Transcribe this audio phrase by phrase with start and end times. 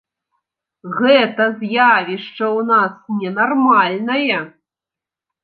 [0.99, 4.41] Гэта з'явішча ў нас ненармальнае.